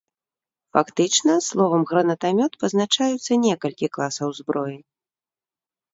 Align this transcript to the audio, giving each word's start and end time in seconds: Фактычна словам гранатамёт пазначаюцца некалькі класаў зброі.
Фактычна 0.75 1.35
словам 1.49 1.81
гранатамёт 1.91 2.51
пазначаюцца 2.65 3.31
некалькі 3.45 3.87
класаў 3.99 4.29
зброі. 4.43 4.77